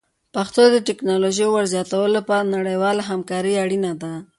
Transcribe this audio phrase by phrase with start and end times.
[0.35, 4.13] پښتو ته د ټکنالوژۍ ور زیاتولو لپاره نړیواله همکاري اړینه ده.